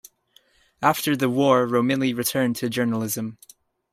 After 0.81 1.15
the 1.15 1.29
war 1.29 1.67
Romilly 1.67 2.11
returned 2.15 2.55
to 2.55 2.71
journalism. 2.71 3.37